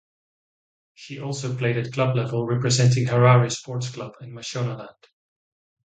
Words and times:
She 0.95 1.19
also 1.19 1.55
played 1.55 1.77
at 1.77 1.93
club 1.93 2.15
level 2.15 2.43
representing 2.47 3.05
Harare 3.05 3.51
Sports 3.55 3.91
Club 3.91 4.13
and 4.19 4.33
Mashonaland. 4.33 4.95